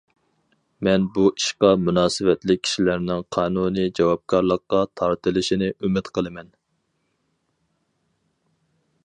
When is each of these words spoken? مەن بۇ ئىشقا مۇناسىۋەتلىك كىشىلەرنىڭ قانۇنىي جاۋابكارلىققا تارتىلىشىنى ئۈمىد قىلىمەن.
مەن 0.85 1.03
بۇ 1.17 1.25
ئىشقا 1.31 1.69
مۇناسىۋەتلىك 1.89 2.63
كىشىلەرنىڭ 2.67 3.21
قانۇنىي 3.37 3.93
جاۋابكارلىققا 4.01 4.81
تارتىلىشىنى 5.03 5.71
ئۈمىد 5.77 6.11
قىلىمەن. 6.19 6.51